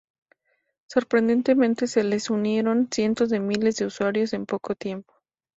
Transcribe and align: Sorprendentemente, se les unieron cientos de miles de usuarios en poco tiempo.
Sorprendentemente, 0.89 1.85
se 1.85 2.03
les 2.03 2.31
unieron 2.31 2.87
cientos 2.91 3.29
de 3.29 3.39
miles 3.39 3.75
de 3.75 3.85
usuarios 3.85 4.33
en 4.33 4.47
poco 4.47 4.73
tiempo. 4.73 5.13